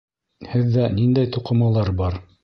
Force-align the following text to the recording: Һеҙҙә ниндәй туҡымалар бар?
Һеҙҙә 0.53 0.85
ниндәй 0.99 1.29
туҡымалар 1.35 1.93
бар? 2.01 2.19